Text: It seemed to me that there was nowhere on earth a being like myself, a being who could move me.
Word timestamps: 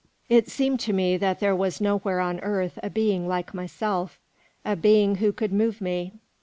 It 0.29 0.49
seemed 0.49 0.79
to 0.79 0.93
me 0.93 1.15
that 1.17 1.39
there 1.39 1.55
was 1.55 1.79
nowhere 1.79 2.21
on 2.21 2.39
earth 2.39 2.79
a 2.81 2.89
being 2.89 3.27
like 3.27 3.53
myself, 3.53 4.19
a 4.65 4.75
being 4.75 5.17
who 5.17 5.31
could 5.31 5.53
move 5.53 5.79
me. 5.79 6.13